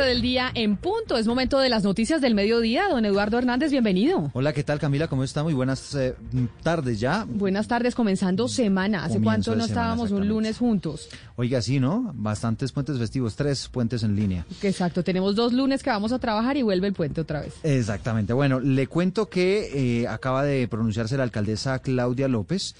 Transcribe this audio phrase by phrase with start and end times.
[0.00, 1.18] 12 del día en punto.
[1.18, 2.88] Es momento de las noticias del mediodía.
[2.88, 4.30] Don Eduardo Hernández, bienvenido.
[4.32, 5.08] Hola, ¿qué tal Camila?
[5.08, 5.42] ¿Cómo está?
[5.42, 6.14] Muy buenas eh,
[6.62, 7.26] tardes ya.
[7.28, 9.04] Buenas tardes, comenzando semana.
[9.04, 11.08] ¿Hace Comienzo cuánto no semana, estábamos un lunes juntos?
[11.36, 12.12] Oiga, sí, ¿no?
[12.14, 14.46] Bastantes puentes festivos, tres puentes en línea.
[14.62, 17.54] Exacto, tenemos dos lunes que vamos a trabajar y vuelve el puente otra vez.
[17.62, 18.32] Exactamente.
[18.32, 22.74] Bueno, le cuento que eh, acaba de pronunciarse la alcaldesa Claudia López.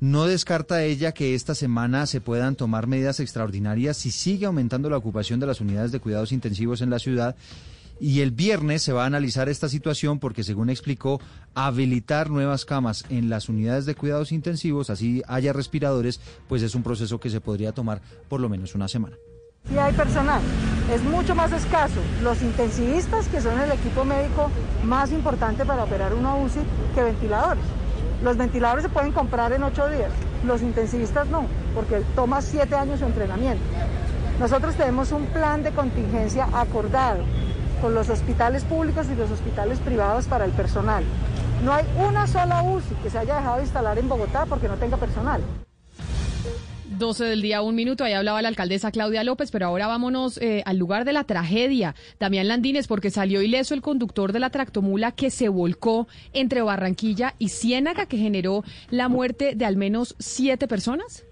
[0.00, 4.96] No descarta ella que esta semana se puedan tomar medidas extraordinarias si sigue aumentando la
[4.96, 7.36] ocupación de las unidades de cuidados intensivos en la ciudad.
[8.00, 11.20] Y el viernes se va a analizar esta situación porque, según explicó,
[11.54, 16.82] habilitar nuevas camas en las unidades de cuidados intensivos, así haya respiradores, pues es un
[16.82, 19.16] proceso que se podría tomar por lo menos una semana.
[19.68, 20.42] Sí hay personal,
[20.92, 22.00] es mucho más escaso.
[22.22, 24.50] Los intensivistas, que son el equipo médico
[24.82, 26.60] más importante para operar una UCI,
[26.94, 27.64] que ventiladores.
[28.22, 30.10] Los ventiladores se pueden comprar en ocho días,
[30.44, 33.62] los intensivistas no, porque toma siete años su entrenamiento.
[34.40, 37.24] Nosotros tenemos un plan de contingencia acordado
[37.80, 41.04] con los hospitales públicos y los hospitales privados para el personal.
[41.64, 44.74] No hay una sola UCI que se haya dejado de instalar en Bogotá porque no
[44.74, 45.40] tenga personal.
[46.98, 48.04] 12 del día, un minuto.
[48.04, 51.94] Ahí hablaba la alcaldesa Claudia López, pero ahora vámonos eh, al lugar de la tragedia.
[52.18, 57.34] Damián Landines, porque salió ileso el conductor de la tractomula que se volcó entre Barranquilla
[57.38, 61.24] y Ciénaga, que generó la muerte de al menos siete personas.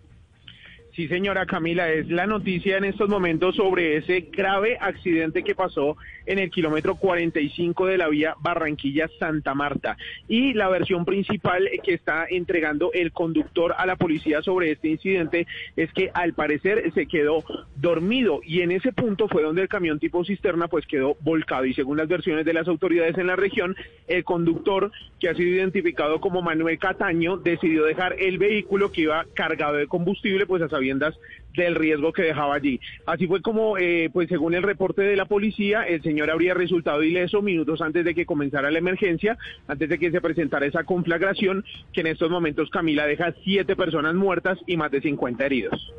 [0.94, 5.96] Sí, señora Camila, es la noticia en estos momentos sobre ese grave accidente que pasó
[6.26, 9.96] en el kilómetro 45 de la vía Barranquilla-Santa Marta.
[10.28, 15.46] Y la versión principal que está entregando el conductor a la policía sobre este incidente
[15.76, 17.42] es que al parecer se quedó
[17.76, 21.72] dormido y en ese punto fue donde el camión tipo cisterna pues quedó volcado y
[21.72, 23.76] según las versiones de las autoridades en la región,
[24.08, 29.24] el conductor que ha sido identificado como Manuel Cataño decidió dejar el vehículo que iba
[29.34, 31.14] cargado de combustible pues a sabiendas
[31.56, 32.80] del riesgo que dejaba allí.
[33.06, 37.02] Así fue como, eh, pues según el reporte de la policía, el señor habría resultado
[37.02, 39.38] ileso minutos antes de que comenzara la emergencia,
[39.68, 44.14] antes de que se presentara esa conflagración, que en estos momentos Camila deja siete personas
[44.14, 45.92] muertas y más de 50 heridos.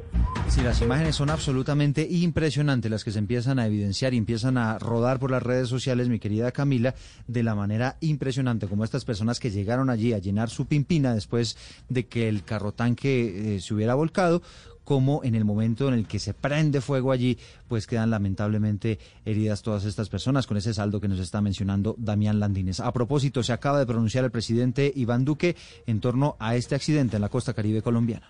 [0.49, 4.77] Sí, las imágenes son absolutamente impresionantes las que se empiezan a evidenciar y empiezan a
[4.77, 6.93] rodar por las redes sociales, mi querida Camila,
[7.27, 11.57] de la manera impresionante, como estas personas que llegaron allí a llenar su pimpina después
[11.89, 14.43] de que el carro tanque eh, se hubiera volcado,
[14.83, 19.61] como en el momento en el que se prende fuego allí, pues quedan lamentablemente heridas
[19.61, 22.79] todas estas personas, con ese saldo que nos está mencionando Damián Landines.
[22.79, 25.55] A propósito, se acaba de pronunciar el presidente Iván Duque
[25.85, 28.27] en torno a este accidente en la costa caribe colombiana.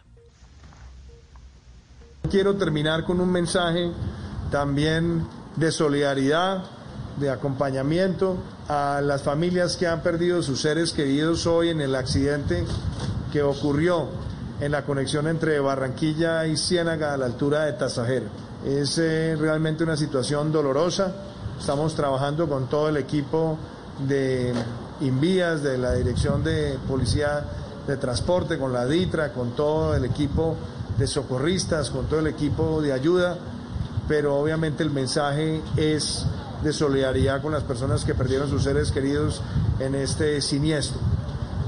[2.29, 3.91] Quiero terminar con un mensaje
[4.49, 5.25] también
[5.55, 6.63] de solidaridad,
[7.17, 12.65] de acompañamiento a las familias que han perdido sus seres queridos hoy en el accidente
[13.31, 14.09] que ocurrió
[14.63, 18.27] en la conexión entre Barranquilla y Ciénaga a la altura de Tasajera.
[18.65, 21.13] Es eh, realmente una situación dolorosa.
[21.59, 23.57] Estamos trabajando con todo el equipo
[24.07, 24.53] de
[25.01, 27.43] Invías, de la Dirección de Policía
[27.85, 30.55] de Transporte, con la DITRA, con todo el equipo
[30.97, 33.37] de socorristas, con todo el equipo de ayuda,
[34.07, 36.25] pero obviamente el mensaje es
[36.63, 39.41] de solidaridad con las personas que perdieron sus seres queridos
[39.79, 41.01] en este siniestro.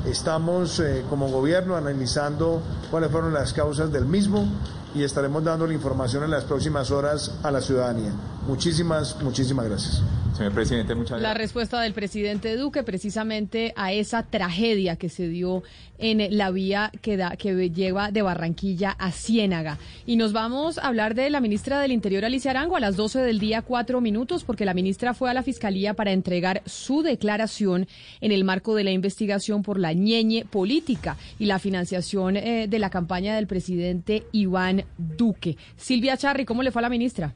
[0.08, 4.48] Estamos eh, como gobierno analizando cuáles fueron las causas del mismo
[4.94, 8.12] y estaremos dando la información en las próximas horas a la ciudadanía.
[8.48, 10.02] Muchísimas, muchísimas gracias.
[10.36, 15.64] Señor presidente, muchas La respuesta del presidente Duque precisamente a esa tragedia que se dio
[15.98, 19.78] en la vía que, da, que lleva de Barranquilla a Ciénaga.
[20.06, 23.20] Y nos vamos a hablar de la ministra del Interior, Alicia Arango, a las 12
[23.22, 27.88] del día, cuatro minutos, porque la ministra fue a la Fiscalía para entregar su declaración
[28.20, 32.80] en el marco de la investigación por la ñeñe política y la financiación eh, de
[32.80, 35.56] la campaña del presidente Iván Duque.
[35.78, 37.34] Silvia Charri, ¿cómo le fue a la ministra?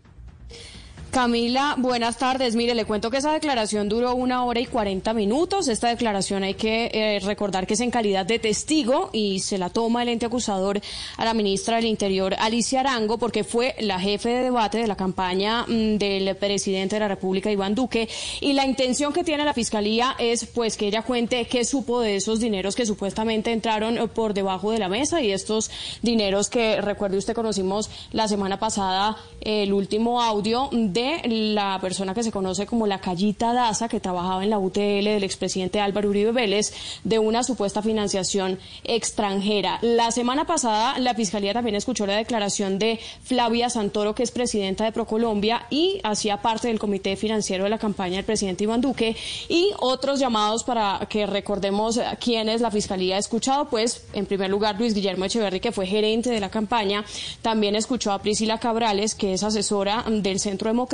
[1.12, 2.56] Camila, buenas tardes.
[2.56, 5.68] Mire, le cuento que esa declaración duró una hora y cuarenta minutos.
[5.68, 9.72] Esta declaración hay que eh, recordar que es en calidad de testigo y se la
[9.72, 10.80] toma el ente acusador
[11.18, 14.96] a la ministra del Interior, Alicia Arango, porque fue la jefe de debate de la
[14.96, 18.08] campaña mm, del presidente de la República, Iván Duque.
[18.40, 22.18] Y la intención que tiene la fiscalía es, pues, que ella cuente qué supo de
[22.18, 25.72] esos dineros que supuestamente entraron eh, por debajo de la mesa y estos
[26.04, 32.24] dineros que, recuerde usted, conocimos la semana pasada el último audio de la persona que
[32.24, 36.32] se conoce como la Callita Daza, que trabajaba en la UTL del expresidente Álvaro Uribe
[36.32, 36.74] Vélez,
[37.04, 39.80] de una supuesta financiación extranjera.
[39.82, 44.84] La semana pasada, la Fiscalía también escuchó la declaración de Flavia Santoro, que es presidenta
[44.84, 49.16] de Procolombia y hacía parte del comité financiero de la campaña del presidente Iván Duque,
[49.48, 54.78] y otros llamados para que recordemos quiénes la Fiscalía ha escuchado, pues, en primer lugar,
[54.78, 57.06] Luis Guillermo Echeverri, que fue gerente de la campaña,
[57.42, 60.89] también escuchó a Priscila Cabrales, que es asesora del Centro Democrático,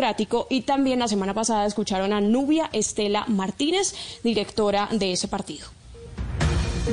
[0.50, 3.94] y también la semana pasada escucharon a Nubia Estela Martínez,
[4.24, 5.68] directora de ese partido.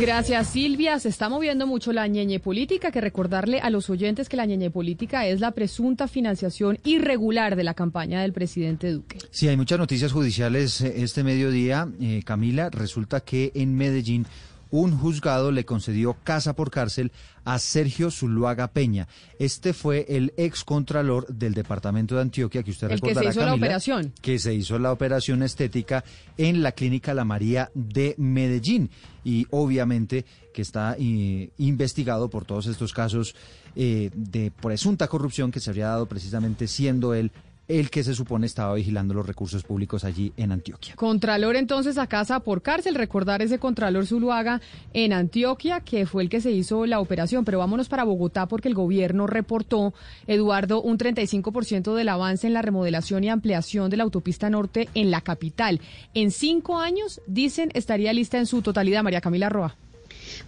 [0.00, 0.98] Gracias, Silvia.
[0.98, 2.90] Se está moviendo mucho la ñeñe política.
[2.90, 7.64] Que recordarle a los oyentes que la ñeñe política es la presunta financiación irregular de
[7.64, 9.18] la campaña del presidente Duque.
[9.30, 11.88] Sí, hay muchas noticias judiciales eh, este mediodía.
[12.00, 14.26] Eh, Camila, resulta que en Medellín
[14.72, 17.12] un juzgado le concedió casa por cárcel
[17.44, 19.06] a Sergio Zuluaga Peña.
[19.38, 23.38] Este fue el ex contralor del departamento de Antioquia, que usted el recordará, que se
[23.38, 24.12] hizo la operación.
[24.20, 26.02] Que se hizo la operación estética
[26.38, 28.90] en la clínica La María de Medellín.
[29.24, 30.24] Y obviamente
[30.54, 33.34] que está eh, investigado por todos estos casos
[33.76, 37.30] eh, de presunta corrupción que se habría dado precisamente siendo él
[37.68, 40.94] el que se supone estaba vigilando los recursos públicos allí en Antioquia.
[40.96, 44.60] Contralor entonces a casa por cárcel, recordar ese Contralor Zuluaga
[44.92, 47.44] en Antioquia, que fue el que se hizo la operación.
[47.44, 49.94] Pero vámonos para Bogotá porque el gobierno reportó,
[50.26, 55.10] Eduardo, un 35% del avance en la remodelación y ampliación de la autopista norte en
[55.10, 55.80] la capital.
[56.14, 59.02] En cinco años, dicen, estaría lista en su totalidad.
[59.02, 59.76] María Camila Roa.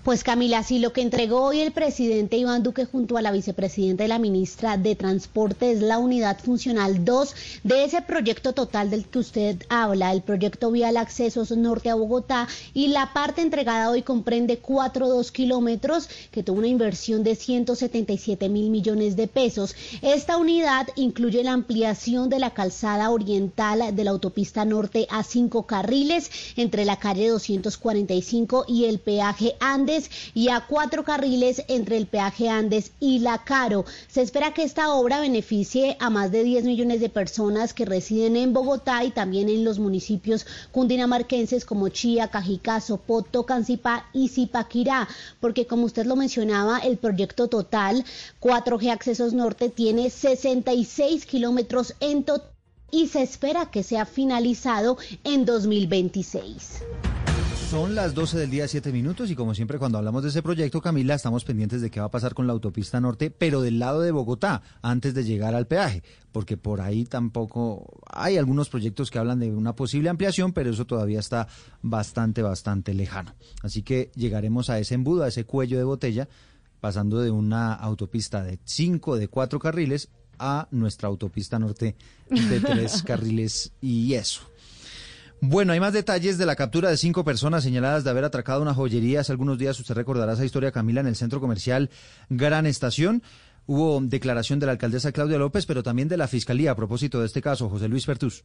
[0.02, 4.04] Pues Camila, si lo que entregó hoy el presidente Iván Duque junto a la vicepresidenta
[4.04, 7.34] y la ministra de Transporte es la unidad funcional 2
[7.64, 12.48] de ese proyecto total del que usted habla, el proyecto vial accesos norte a Bogotá
[12.72, 18.70] y la parte entregada hoy comprende 4.2 kilómetros que tuvo una inversión de 177 mil
[18.70, 19.74] millones de pesos.
[20.02, 25.66] Esta unidad incluye la ampliación de la calzada oriental de la autopista norte a cinco
[25.66, 29.73] carriles entre la calle 245 y el peaje A
[30.34, 33.84] Y a cuatro carriles entre el peaje Andes y La Caro.
[34.06, 38.36] Se espera que esta obra beneficie a más de 10 millones de personas que residen
[38.36, 45.08] en Bogotá y también en los municipios cundinamarquenses como Chía, Cajicá, Sopoto, Cancipá y Zipaquirá,
[45.40, 48.04] porque como usted lo mencionaba, el proyecto total
[48.40, 52.54] 4G Accesos Norte tiene 66 kilómetros en total
[52.94, 56.82] y se espera que sea finalizado en 2026.
[57.74, 60.80] Son las 12 del día, 7 minutos, y como siempre cuando hablamos de ese proyecto,
[60.80, 64.00] Camila, estamos pendientes de qué va a pasar con la autopista norte, pero del lado
[64.00, 69.18] de Bogotá, antes de llegar al peaje, porque por ahí tampoco hay algunos proyectos que
[69.18, 71.48] hablan de una posible ampliación, pero eso todavía está
[71.82, 73.34] bastante, bastante lejano.
[73.60, 76.28] Así que llegaremos a ese embudo, a ese cuello de botella,
[76.80, 81.96] pasando de una autopista de 5, de 4 carriles, a nuestra autopista norte
[82.30, 84.42] de 3 carriles y eso.
[85.46, 88.72] Bueno, hay más detalles de la captura de cinco personas señaladas de haber atracado una
[88.72, 89.20] joyería.
[89.20, 91.90] Hace algunos días usted recordará esa historia, Camila, en el centro comercial
[92.30, 93.22] Gran Estación.
[93.66, 97.26] Hubo declaración de la alcaldesa Claudia López, pero también de la Fiscalía a propósito de
[97.26, 97.68] este caso.
[97.68, 98.42] José Luis Pertus.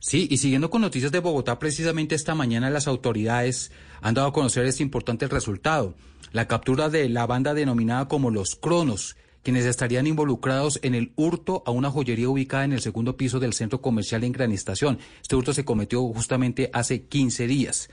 [0.00, 4.32] Sí, y siguiendo con noticias de Bogotá, precisamente esta mañana las autoridades han dado a
[4.32, 5.94] conocer este importante resultado,
[6.32, 11.62] la captura de la banda denominada como los Cronos, quienes estarían involucrados en el hurto
[11.66, 14.98] a una joyería ubicada en el segundo piso del centro comercial en Gran Estación.
[15.20, 17.90] Este hurto se cometió justamente hace 15 días.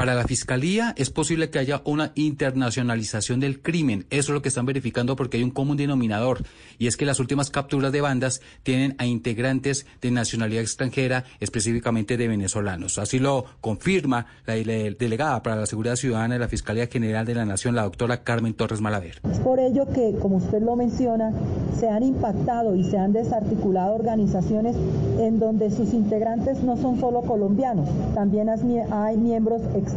[0.00, 4.06] Para la Fiscalía es posible que haya una internacionalización del crimen.
[4.08, 6.42] Eso es lo que están verificando porque hay un común denominador
[6.78, 12.16] y es que las últimas capturas de bandas tienen a integrantes de nacionalidad extranjera, específicamente
[12.16, 12.96] de venezolanos.
[12.96, 17.44] Así lo confirma la delegada para la Seguridad Ciudadana de la Fiscalía General de la
[17.44, 19.20] Nación, la doctora Carmen Torres Malaver.
[19.30, 21.30] Es por ello que, como usted lo menciona,
[21.78, 24.76] se han impactado y se han desarticulado organizaciones
[25.18, 29.89] en donde sus integrantes no son solo colombianos, también hay miembros extranjeros.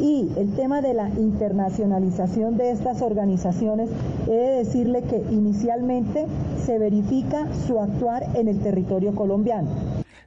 [0.00, 3.88] Y el tema de la internacionalización de estas organizaciones,
[4.26, 6.26] he de decirle que inicialmente
[6.64, 9.68] se verifica su actuar en el territorio colombiano.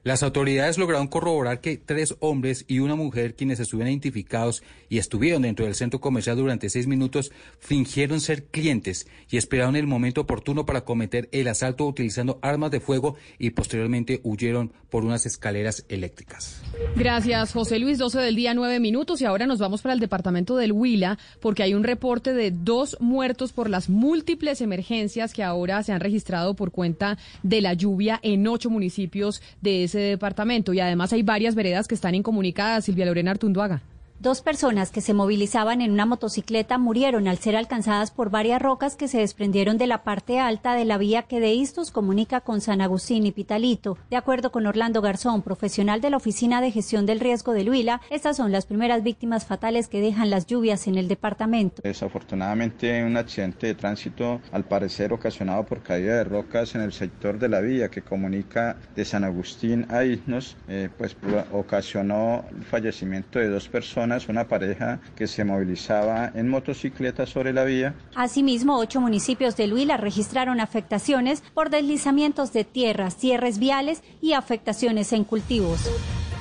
[0.04, 5.42] Las autoridades lograron corroborar que tres hombres y una mujer, quienes estuvieron identificados y estuvieron
[5.42, 10.66] dentro del centro comercial durante seis minutos, fingieron ser clientes y esperaron el momento oportuno
[10.66, 16.62] para cometer el asalto utilizando armas de fuego y posteriormente huyeron por unas escaleras eléctricas.
[16.96, 17.98] Gracias, José Luis.
[17.98, 19.20] 12 del día, nueve minutos.
[19.20, 22.96] Y ahora nos vamos para el departamento del Huila, porque hay un reporte de dos
[23.00, 28.20] muertos por las múltiples emergencias que ahora se han registrado por cuenta de la lluvia
[28.22, 30.72] en ocho municipios de ese departamento.
[30.72, 32.84] Y además hay varias veredas que están incomunicadas.
[32.84, 33.82] Silvia Lorena Artunduaga.
[34.20, 38.96] Dos personas que se movilizaban en una motocicleta murieron al ser alcanzadas por varias rocas
[38.96, 42.60] que se desprendieron de la parte alta de la vía que de Istos comunica con
[42.60, 43.96] San Agustín y Pitalito.
[44.10, 48.00] De acuerdo con Orlando Garzón, profesional de la Oficina de Gestión del Riesgo de Huila,
[48.10, 51.80] estas son las primeras víctimas fatales que dejan las lluvias en el departamento.
[51.82, 57.38] Desafortunadamente, un accidente de tránsito, al parecer ocasionado por caída de rocas en el sector
[57.38, 61.16] de la vía que comunica de San Agustín a Isnos, eh, pues
[61.52, 67.64] ocasionó el fallecimiento de dos personas una pareja que se movilizaba en motocicleta sobre la
[67.64, 67.94] vía.
[68.14, 75.12] Asimismo, ocho municipios de Huila registraron afectaciones por deslizamientos de tierras, cierres viales y afectaciones
[75.12, 75.90] en cultivos.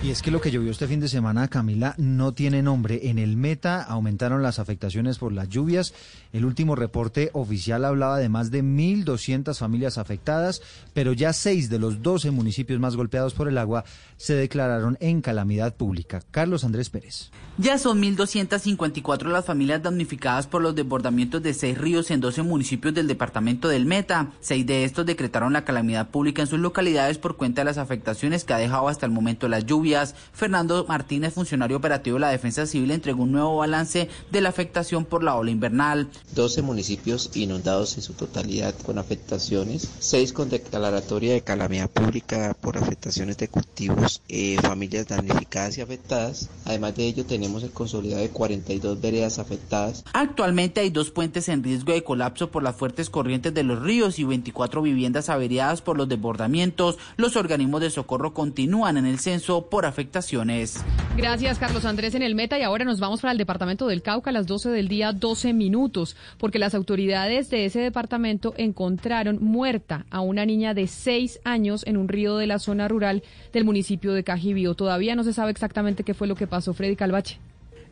[0.04, 3.10] Y es que lo que llovió este fin de semana, Camila, no tiene nombre.
[3.10, 5.96] En el Meta aumentaron las afectaciones por las lluvias.
[6.32, 10.62] El último reporte oficial hablaba de más de 1.200 familias afectadas,
[10.94, 13.86] pero ya seis de los 12 municipios más golpeados por el agua
[14.18, 16.22] se declararon en calamidad pública.
[16.30, 17.32] Carlos Andrés Pérez.
[17.58, 22.94] Ya son 1.254 las familias damnificadas por los desbordamientos de seis ríos en 12 municipios
[22.94, 24.32] del departamento del Meta.
[24.42, 28.44] Seis de estos decretaron la calamidad pública en sus localidades por cuenta de las afectaciones
[28.44, 29.88] que ha dejado hasta el momento las lluvias
[30.34, 35.06] Fernando Martínez, funcionario operativo de la Defensa Civil, entregó un nuevo balance de la afectación
[35.06, 36.10] por la ola invernal.
[36.36, 42.77] 12 municipios inundados en su totalidad con afectaciones, 6 con declaratoria de calamidad pública por
[42.77, 46.50] afectaciones de cultivos, eh, familias damnificadas y afectadas.
[46.66, 50.04] Además de ello, tenemos el consolidado de 42 veredas afectadas.
[50.13, 54.20] Actualmente hay dos puentes en riesgo de colapso por las fuertes corrientes de los ríos
[54.20, 56.98] y 24 viviendas averiadas por los desbordamientos.
[57.16, 60.84] Los organismos de socorro continúan en el censo por afectaciones.
[61.15, 62.57] Gracias, Carlos Andrés, en el Meta.
[62.60, 65.53] Y ahora nos vamos para el departamento del Cauca a las 12 del día, 12
[65.53, 71.84] minutos, porque las autoridades de ese departamento encontraron muerta a una niña de 6 años
[71.86, 74.75] en un río de la zona rural del municipio de Cajibío.
[74.75, 76.74] Todavía no se sabe exactamente qué fue lo que pasó.
[76.74, 77.39] Freddy Calvache.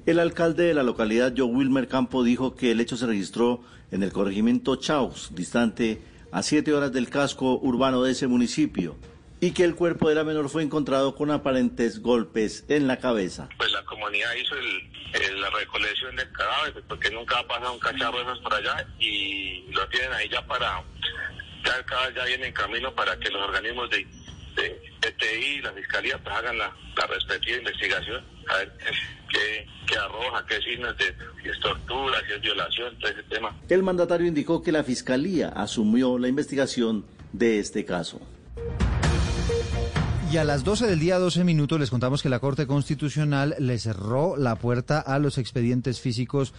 [0.05, 3.61] El alcalde de la localidad, Joe Wilmer Campo, dijo que el hecho se registró
[3.91, 6.01] en el corregimiento Chaus, distante
[6.31, 8.95] a siete horas del casco urbano de ese municipio
[9.39, 13.49] y que el cuerpo de la menor fue encontrado con aparentes golpes en la cabeza.
[13.57, 14.55] Pues la comunidad hizo
[15.37, 19.63] la recolección del cadáver, porque nunca ha pasado un cacharro de esos por allá y
[19.71, 20.83] lo tienen ahí ya para,
[21.63, 24.05] ya el cadáver ya viene en camino para que los organismos de,
[24.55, 26.75] de y la fiscalía pues, hagan la,
[27.07, 28.73] respectiva investigación, a ver
[29.29, 33.55] qué, qué arroja, qué signos de si es tortura, si es violación, todo ese tema.
[33.69, 38.21] El mandatario indicó que la fiscalía asumió la investigación de este caso.
[40.35, 43.79] Y a las 12 del día, 12 minutos, les contamos que la Corte Constitucional le
[43.79, 46.53] cerró la puerta a los expedientes físicos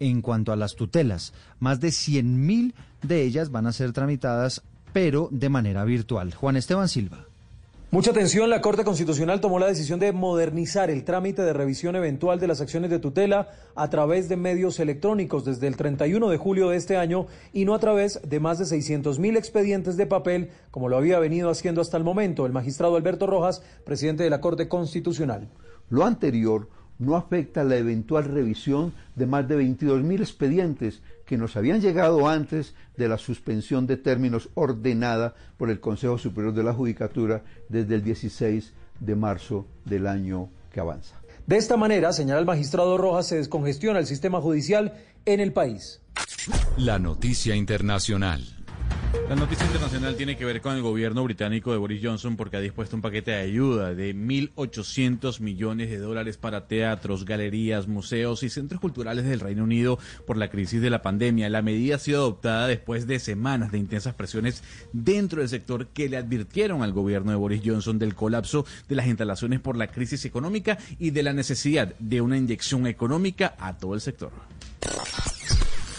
[0.00, 1.34] en cuanto a las tutelas.
[1.60, 4.62] Más de 100.000 de ellas van a ser tramitadas,
[4.94, 6.32] pero de manera virtual.
[6.32, 7.27] Juan Esteban Silva.
[7.90, 12.38] Mucha atención, la Corte Constitucional tomó la decisión de modernizar el trámite de revisión eventual
[12.38, 16.68] de las acciones de tutela a través de medios electrónicos desde el 31 de julio
[16.68, 20.50] de este año y no a través de más de 600 mil expedientes de papel
[20.70, 24.42] como lo había venido haciendo hasta el momento el magistrado Alberto Rojas, presidente de la
[24.42, 25.48] Corte Constitucional.
[25.88, 26.68] Lo anterior
[26.98, 32.28] no afecta la eventual revisión de más de 22 mil expedientes que nos habían llegado
[32.28, 37.94] antes de la suspensión de términos ordenada por el Consejo Superior de la Judicatura desde
[37.94, 41.14] el 16 de marzo del año que avanza.
[41.46, 46.00] De esta manera, señala el magistrado Rojas, se descongestiona el sistema judicial en el país.
[46.76, 48.57] La noticia internacional.
[49.28, 52.60] La noticia internacional tiene que ver con el gobierno británico de Boris Johnson porque ha
[52.60, 58.50] dispuesto un paquete de ayuda de 1.800 millones de dólares para teatros, galerías, museos y
[58.50, 61.48] centros culturales del Reino Unido por la crisis de la pandemia.
[61.50, 64.62] La medida ha sido adoptada después de semanas de intensas presiones
[64.92, 69.06] dentro del sector que le advirtieron al gobierno de Boris Johnson del colapso de las
[69.06, 73.94] instalaciones por la crisis económica y de la necesidad de una inyección económica a todo
[73.94, 74.32] el sector.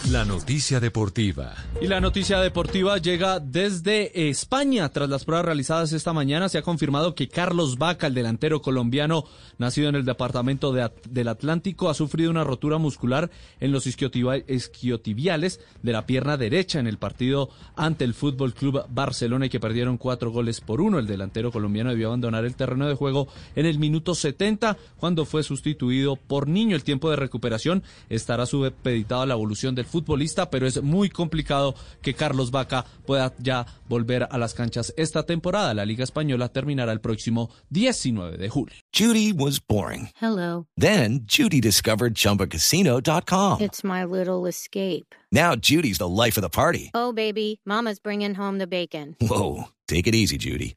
[0.08, 1.54] La noticia deportiva.
[1.80, 4.88] Y la noticia deportiva llega desde España.
[4.88, 9.24] Tras las pruebas realizadas esta mañana, se ha confirmado que Carlos Vaca, el delantero colombiano
[9.58, 13.30] nacido en el departamento de, del Atlántico, ha sufrido una rotura muscular
[13.60, 19.46] en los isquiotibiales de la pierna derecha en el partido ante el Fútbol Club Barcelona
[19.46, 20.98] y que perdieron cuatro goles por uno.
[20.98, 25.42] El delantero colombiano debió abandonar el terreno de juego en el minuto 70 cuando fue
[25.42, 26.74] sustituido por Niño.
[26.74, 31.74] El tiempo de recuperación estará supeditado a la evolución del futbolista, pero es muy complicado
[32.02, 35.74] que Carlos Vaca pueda ya volver a las canchas esta temporada.
[35.74, 38.76] La Liga Española terminará el próximo 19 de julio.
[38.92, 40.08] Judy was boring.
[40.20, 40.66] Hello.
[40.76, 43.60] Then Judy discovered chumbacasino.com.
[43.60, 45.14] It's my little escape.
[45.32, 46.90] Now Judy's the life of the party.
[46.94, 49.16] Oh, baby, Mama's bringing home the bacon.
[49.20, 49.64] Whoa.
[49.86, 50.76] Take it easy, Judy.